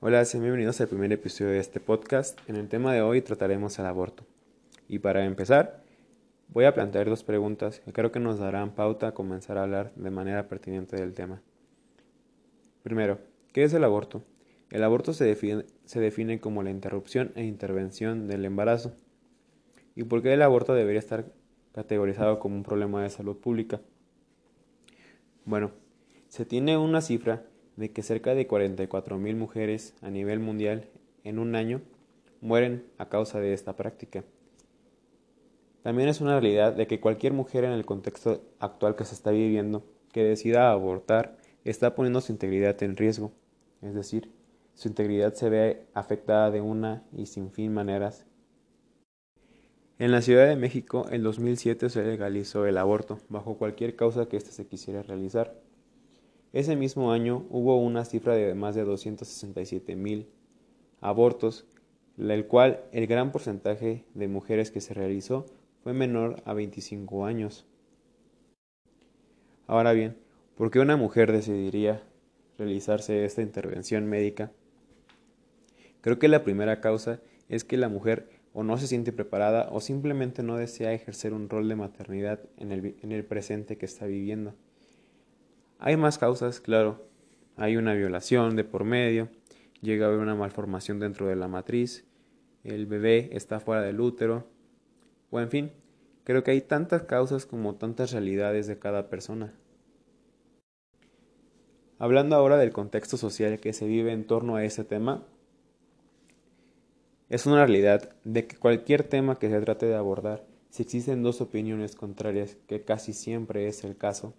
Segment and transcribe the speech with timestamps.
[0.00, 2.38] Hola, sean bienvenidos al primer episodio de este podcast.
[2.48, 4.24] En el tema de hoy trataremos el aborto.
[4.86, 5.82] Y para empezar,
[6.50, 9.92] voy a plantear dos preguntas que creo que nos darán pauta a comenzar a hablar
[9.96, 11.42] de manera pertinente del tema.
[12.84, 13.18] Primero,
[13.52, 14.22] ¿qué es el aborto?
[14.70, 18.92] El aborto se define, se define como la interrupción e intervención del embarazo.
[19.96, 21.24] ¿Y por qué el aborto debería estar
[21.72, 23.80] categorizado como un problema de salud pública?
[25.44, 25.72] Bueno,
[26.28, 27.47] se tiene una cifra
[27.78, 30.88] de que cerca de 44.000 mujeres a nivel mundial
[31.22, 31.80] en un año
[32.40, 34.24] mueren a causa de esta práctica.
[35.82, 39.30] También es una realidad de que cualquier mujer en el contexto actual que se está
[39.30, 43.30] viviendo que decida abortar está poniendo su integridad en riesgo,
[43.80, 44.32] es decir,
[44.74, 48.26] su integridad se ve afectada de una y sin fin maneras.
[50.00, 54.36] En la Ciudad de México, en 2007 se legalizó el aborto, bajo cualquier causa que
[54.36, 55.67] éste se quisiera realizar.
[56.52, 60.28] Ese mismo año hubo una cifra de más de 267 mil
[61.00, 61.66] abortos,
[62.16, 65.44] el cual el gran porcentaje de mujeres que se realizó
[65.82, 67.66] fue menor a 25 años.
[69.66, 70.16] Ahora bien,
[70.56, 72.02] ¿por qué una mujer decidiría
[72.56, 74.50] realizarse esta intervención médica?
[76.00, 79.80] Creo que la primera causa es que la mujer o no se siente preparada o
[79.80, 84.06] simplemente no desea ejercer un rol de maternidad en el, en el presente que está
[84.06, 84.54] viviendo.
[85.78, 87.08] Hay más causas, claro.
[87.56, 89.28] Hay una violación de por medio,
[89.80, 92.04] llega a haber una malformación dentro de la matriz,
[92.64, 94.46] el bebé está fuera del útero,
[95.30, 95.72] o en fin,
[96.24, 99.54] creo que hay tantas causas como tantas realidades de cada persona.
[101.98, 105.26] Hablando ahora del contexto social que se vive en torno a ese tema,
[107.28, 111.40] es una realidad de que cualquier tema que se trate de abordar, si existen dos
[111.40, 114.34] opiniones contrarias, que casi siempre es el caso,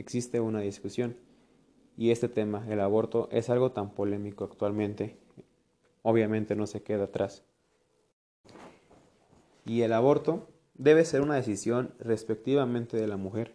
[0.00, 1.16] existe una discusión.
[1.96, 5.18] Y este tema, el aborto, es algo tan polémico actualmente,
[6.02, 7.44] obviamente no se queda atrás.
[9.66, 13.54] Y el aborto debe ser una decisión respectivamente de la mujer.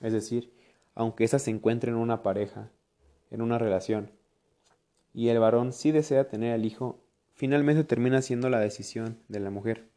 [0.00, 0.52] Es decir,
[0.94, 2.70] aunque ésta se encuentre en una pareja,
[3.30, 4.10] en una relación,
[5.12, 7.04] y el varón sí desea tener al hijo,
[7.34, 9.90] finalmente termina siendo la decisión de la mujer,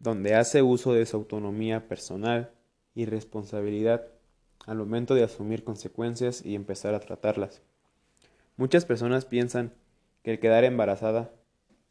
[0.00, 2.50] donde hace uso de su autonomía personal
[2.94, 4.06] y responsabilidad
[4.66, 7.62] al momento de asumir consecuencias y empezar a tratarlas.
[8.56, 9.74] Muchas personas piensan
[10.22, 11.32] que el quedar embarazada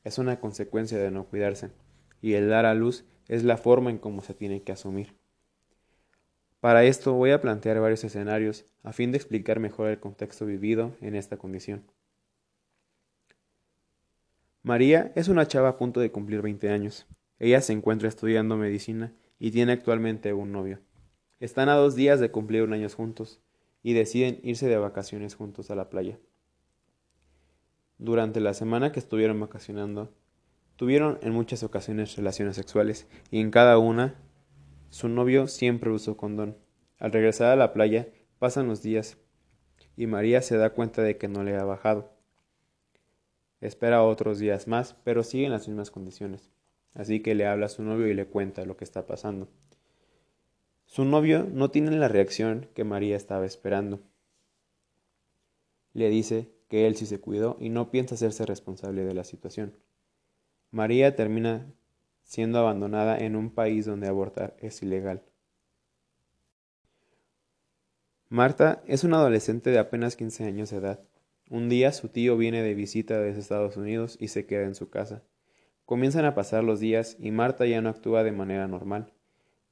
[0.04, 1.72] es una consecuencia de no cuidarse
[2.22, 5.16] y el dar a luz es la forma en cómo se tiene que asumir.
[6.60, 10.96] Para esto voy a plantear varios escenarios a fin de explicar mejor el contexto vivido
[11.02, 11.84] en esta condición.
[14.64, 17.08] María es una chava a punto de cumplir 20 años.
[17.40, 20.80] Ella se encuentra estudiando medicina y tiene actualmente un novio.
[21.42, 23.42] Están a dos días de cumplir un año juntos
[23.82, 26.20] y deciden irse de vacaciones juntos a la playa.
[27.98, 30.14] Durante la semana que estuvieron vacacionando,
[30.76, 34.22] tuvieron en muchas ocasiones relaciones sexuales y en cada una
[34.92, 36.60] su novio siempre usó condón.
[37.00, 38.08] Al regresar a la playa
[38.38, 39.18] pasan los días
[39.98, 42.14] y María se da cuenta de que no le ha bajado.
[43.62, 46.52] Espera otros días más, pero sigue en las mismas condiciones.
[46.94, 49.50] Así que le habla a su novio y le cuenta lo que está pasando.
[50.92, 54.02] Su novio no tiene la reacción que María estaba esperando.
[55.94, 59.74] Le dice que él sí se cuidó y no piensa hacerse responsable de la situación.
[60.70, 61.66] María termina
[62.24, 65.24] siendo abandonada en un país donde abortar es ilegal.
[68.28, 71.00] Marta es una adolescente de apenas 15 años de edad.
[71.50, 74.90] Un día su tío viene de visita desde Estados Unidos y se queda en su
[74.90, 75.24] casa.
[75.86, 79.14] Comienzan a pasar los días y Marta ya no actúa de manera normal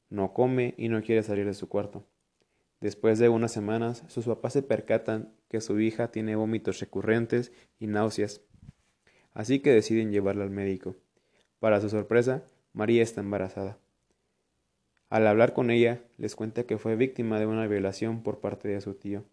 [0.09, 2.05] no come y no quiere salir de su cuarto.
[2.81, 7.87] Después de unas semanas, sus papás se percatan que su hija tiene vómitos recurrentes y
[7.87, 8.41] náuseas,
[9.33, 10.95] así que deciden llevarla al médico.
[11.59, 12.43] Para su sorpresa,
[12.73, 13.77] María está embarazada.
[15.09, 18.79] Al hablar con ella, les cuenta que fue víctima de una violación por parte de
[18.79, 19.25] su tío.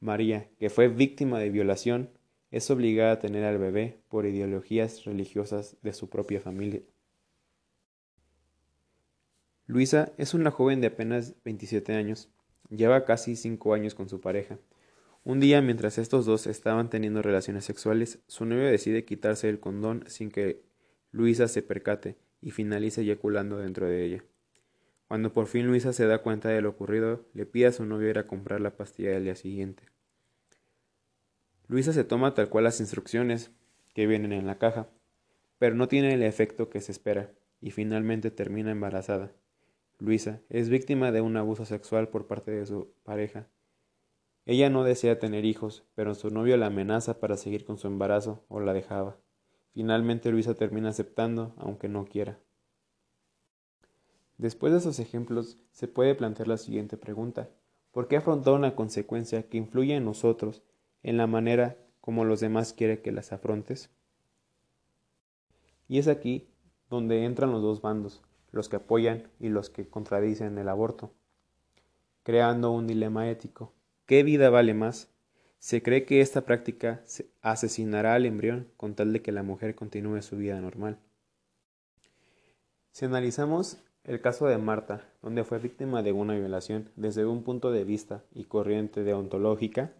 [0.00, 2.10] María, que fue víctima de violación,
[2.50, 6.80] es obligada a tener al bebé por ideologías religiosas de su propia familia.
[9.72, 12.28] Luisa es una joven de apenas 27 años.
[12.68, 14.58] Lleva casi cinco años con su pareja.
[15.24, 20.04] Un día, mientras estos dos estaban teniendo relaciones sexuales, su novio decide quitarse el condón
[20.08, 20.62] sin que
[21.10, 24.24] Luisa se percate y finaliza eyaculando dentro de ella.
[25.08, 28.10] Cuando por fin Luisa se da cuenta de lo ocurrido, le pide a su novio
[28.10, 29.84] ir a comprar la pastilla del día siguiente.
[31.66, 33.52] Luisa se toma tal cual las instrucciones
[33.94, 34.90] que vienen en la caja,
[35.58, 37.32] pero no tiene el efecto que se espera
[37.62, 39.32] y finalmente termina embarazada.
[40.02, 43.46] Luisa es víctima de un abuso sexual por parte de su pareja
[44.46, 48.44] Ella no desea tener hijos, pero su novio la amenaza para seguir con su embarazo
[48.48, 49.16] o la dejaba.
[49.74, 52.40] Finalmente Luisa termina aceptando, aunque no quiera.
[54.38, 57.48] Después de esos ejemplos, se puede plantear la siguiente pregunta.
[57.92, 60.64] ¿Por qué afrontar una consecuencia que influye en nosotros
[61.04, 63.88] en la manera como los demás quieren que las afrontes?
[65.86, 66.48] Y es aquí
[66.90, 68.20] donde entran los dos bandos,
[68.52, 71.12] los que apoyan y los que contradicen el aborto,
[72.22, 73.72] creando un dilema ético.
[74.06, 75.08] ¿Qué vida vale más?
[75.58, 77.02] Se cree que esta práctica
[77.40, 80.98] asesinará al embrión con tal de que la mujer continúe su vida normal.
[82.90, 87.70] Si analizamos el caso de Marta, donde fue víctima de una violación desde un punto
[87.70, 89.92] de vista y corriente deontológica,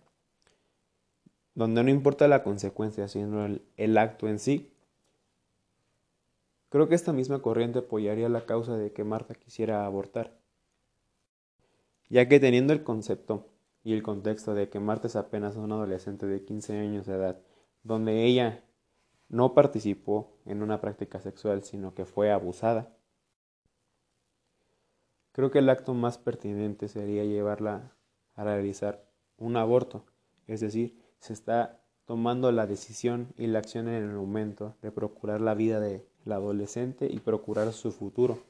[1.54, 4.71] donde no importa la consecuencia, sino el, el, acto en sí.
[6.72, 10.36] Creo que esta misma corriente apoyaría la causa de que Marta quisiera abortar,
[12.08, 13.46] ya que teniendo el concepto
[13.84, 17.40] y el contexto de que Marta es apenas una adolescente de 15 años de edad,
[17.84, 18.64] donde ella
[19.28, 22.90] no participó en una práctica sexual, sino que fue abusada,
[25.32, 27.96] Creo que el acto más pertinente sería llevarla
[28.34, 29.02] a realizar
[29.38, 30.04] un aborto,
[30.46, 35.40] es decir, se está tomando la decisión y la acción en el momento de procurar
[35.40, 38.42] la vida de la adolescente y procurar su futuro.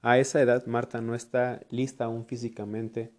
[0.00, 3.12] A esa edad Marta no está lista aún físicamente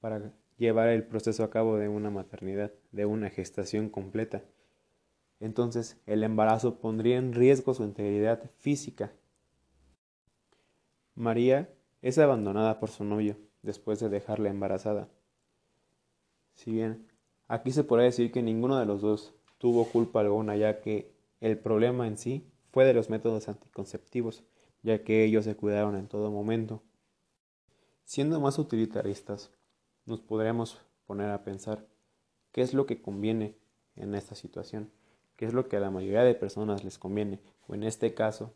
[0.00, 4.42] para llevar el proceso a cabo de una maternidad, de una gestación completa.
[5.40, 9.12] Entonces el embarazo pondría en riesgo su integridad física
[11.16, 15.08] María es abandonada por su novio después de dejarla embarazada.
[16.52, 17.08] Si bien
[17.48, 21.58] aquí se puede decir que ninguno de los dos tuvo culpa alguna, ya que el
[21.58, 24.44] problema en sí fue de los métodos anticonceptivos,
[24.82, 26.82] ya que ellos se cuidaron en todo momento.
[28.04, 29.50] Siendo más utilitaristas,
[30.04, 31.86] nos podríamos poner a pensar
[32.52, 33.56] qué es lo que conviene
[33.96, 34.90] en esta situación,
[35.36, 38.54] qué es lo que a la mayoría de personas les conviene, o en este caso,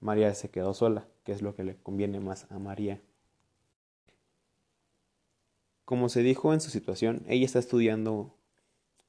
[0.00, 3.00] María se quedó sola, que es lo que le conviene más a María.
[5.84, 8.34] Como se dijo en su situación, ella está estudiando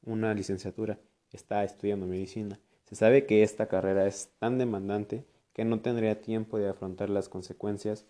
[0.03, 0.99] una licenciatura,
[1.31, 2.59] está estudiando medicina.
[2.93, 8.05] Sabe que esta carrera es tan demandante que no tendría tiempo de afrontar las consecuencias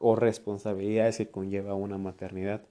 [0.00, 2.66] o responsabilidades que conlleva una maternidad.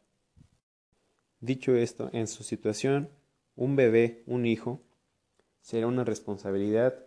[1.40, 3.10] Dicho esto, en su situación,
[3.56, 4.82] un bebé, un hijo,
[5.62, 7.06] será una responsabilidad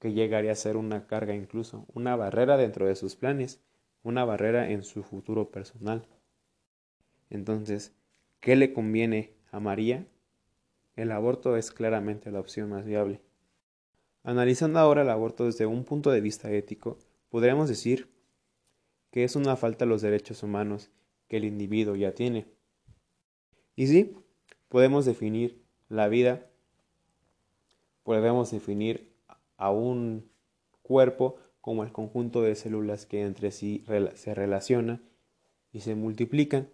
[0.00, 3.60] que llegaría a ser una carga incluso, una barrera dentro de sus planes,
[4.02, 6.08] una barrera en su futuro personal.
[7.28, 7.94] Entonces,
[8.40, 10.06] ¿qué le conviene a María?
[11.00, 13.22] El aborto es claramente la opción más viable.
[14.22, 16.98] Analizando ahora el aborto desde un punto de vista ético,
[17.30, 18.10] podríamos decir
[19.10, 20.90] que es una falta a los derechos humanos
[21.26, 22.48] que el individuo ya tiene.
[23.76, 24.14] Y sí,
[24.68, 26.50] podemos definir la vida,
[28.02, 29.10] podemos definir
[29.56, 30.30] a un
[30.82, 33.86] cuerpo como el conjunto de células que entre sí
[34.16, 35.02] se relacionan
[35.72, 36.68] y se multiplican.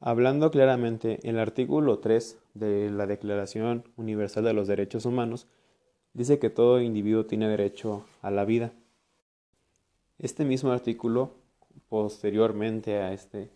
[0.00, 5.48] Hablando claramente, el artículo 3 de la Declaración Universal de los Derechos Humanos
[6.14, 8.72] dice que todo individuo tiene derecho a la vida.
[10.20, 11.34] Este mismo artículo,
[11.88, 13.50] posteriormente a este,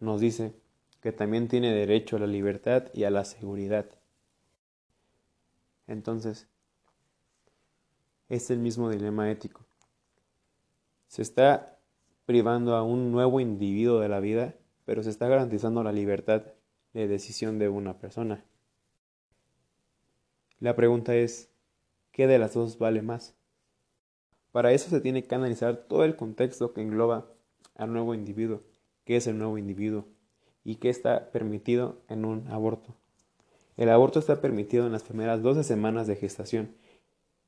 [0.00, 0.54] nos dice
[1.02, 3.84] que también tiene derecho a la libertad y a la seguridad.
[5.86, 6.48] Entonces,
[8.30, 9.66] es el mismo dilema ético.
[11.06, 11.78] Se está
[12.24, 14.54] privando a un nuevo individuo de la vida,
[14.90, 16.42] pero se está garantizando la libertad
[16.94, 18.44] de decisión de una persona.
[20.58, 21.48] La pregunta es,
[22.10, 23.36] ¿qué de las dos vale más?
[24.50, 27.28] Para eso se tiene que analizar todo el contexto que engloba
[27.76, 28.62] al nuevo individuo,
[29.04, 30.06] qué es el nuevo individuo
[30.64, 32.96] y qué está permitido en un aborto.
[33.76, 36.74] El aborto está permitido en las primeras 12 semanas de gestación.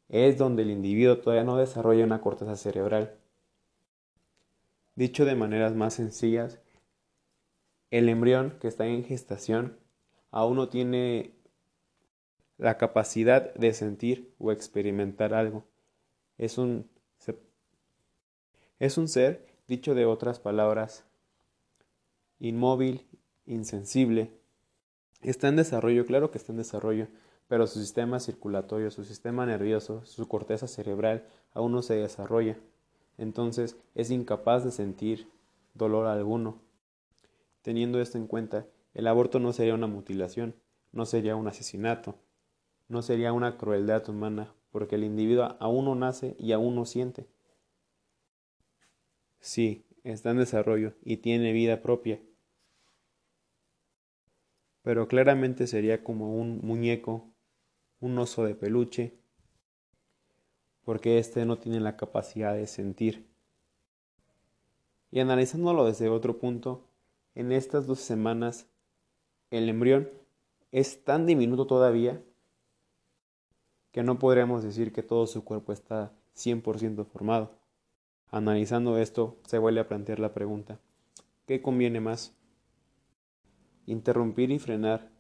[0.08, 3.16] Es donde el individuo todavía no desarrolla una corteza cerebral.
[4.94, 6.62] Dicho de maneras más sencillas,
[7.92, 9.78] el embrión que está en gestación
[10.32, 11.37] aún no tiene
[12.58, 15.64] la capacidad de sentir o experimentar algo.
[16.38, 16.90] Es un,
[18.80, 21.04] es un ser, dicho de otras palabras,
[22.40, 23.06] inmóvil,
[23.46, 24.32] insensible,
[25.22, 27.06] Está en desarrollo, claro que está en desarrollo,
[27.46, 32.58] pero su sistema circulatorio, su sistema nervioso, su corteza cerebral aún no se desarrolla.
[33.18, 35.28] Entonces es incapaz de sentir
[35.75, 36.61] dolor alguno.
[37.62, 40.54] Teniendo esto en cuenta, el aborto no sería una mutilación,
[40.92, 42.16] no sería un asesinato,
[42.88, 47.26] no sería una crueldad humana, porque el individuo aún no nace y aún no siente.
[49.40, 52.21] Sí, está en desarrollo y tiene vida propia.
[54.83, 57.33] Pero claramente sería como un muñeco,
[58.00, 59.16] un oso de peluche,
[60.85, 63.28] porque éste no tiene la capacidad de sentir.
[65.12, 66.88] Y analizándolo desde otro punto,
[67.34, 68.66] en estas dos semanas
[69.50, 70.10] el embrión
[70.70, 72.22] es tan diminuto todavía
[73.92, 77.58] que no podríamos decir que todo su cuerpo está 100% formado.
[78.30, 80.80] Analizando esto, se vuelve a plantear la pregunta,
[81.46, 82.34] ¿qué conviene más?
[83.84, 85.10] ¿Interrumpir y frenar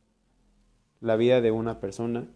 [1.00, 2.26] la vida de una persona?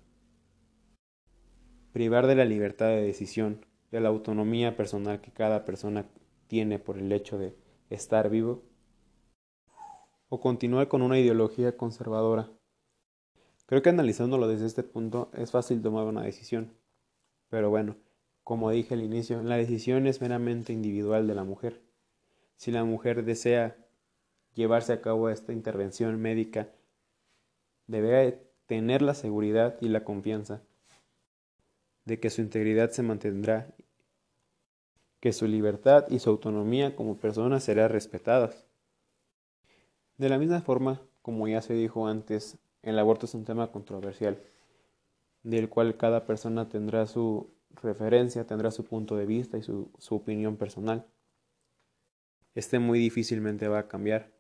[1.92, 6.04] ¿Privar de la libertad de decisión, de la autonomía personal que cada persona
[6.48, 7.56] tiene por el hecho de
[7.88, 8.62] estar vivo?
[10.28, 12.50] ¿O continuar con una ideología conservadora?
[13.66, 16.72] Creo que analizándolo desde este punto es fácil tomar una decisión.
[17.48, 17.94] Pero bueno,
[18.42, 21.80] como dije al inicio, la decisión es meramente individual de la mujer.
[22.56, 23.76] Si la mujer desea
[24.54, 26.70] llevarse a cabo esta intervención médica,
[27.86, 30.60] debe tener la seguridad y la confianza
[32.04, 33.68] de que su integridad se mantendrá,
[35.20, 38.66] que su libertad y su autonomía como persona serán respetadas.
[40.18, 44.38] De la misma forma, como ya se dijo antes, el aborto es un tema controversial,
[45.42, 47.50] del cual cada persona tendrá su
[47.82, 51.06] referencia, tendrá su punto de vista y su, opinión personal.
[52.54, 54.32] Este muy difícilmente va a cambiar,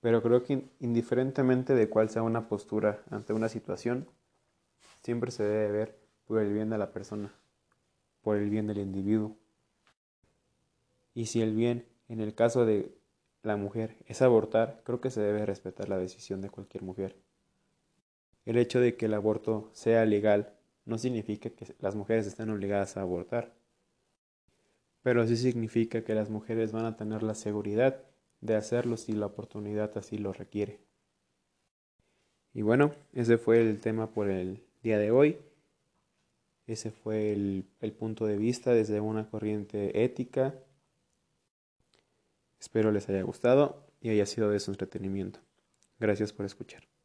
[0.00, 4.06] pero creo que indiferentemente de cuál sea una postura ante una situación,
[5.02, 7.34] siempre se debe ver por el bien de la persona,
[8.22, 9.36] por el bien del individuo.
[11.12, 12.95] Y si el bien, en el caso de
[13.46, 17.16] la mujer, es abortar, creo que se debe respetar la decisión de cualquier mujer.
[18.44, 20.52] El hecho de que el aborto sea legal
[20.84, 23.52] no significa que las mujeres estén obligadas a abortar,
[25.02, 28.02] pero sí significa que las mujeres van a tener la seguridad
[28.40, 30.80] de hacerlo si la oportunidad así lo requiere.
[32.52, 35.38] Y bueno, ese fue el tema por el día de hoy.
[36.66, 37.64] Ese fue el,
[37.98, 40.54] punto de vista desde una corriente ética.
[42.60, 45.40] Espero les haya gustado y haya sido de su entretenimiento.
[45.98, 46.95] Gracias por escuchar.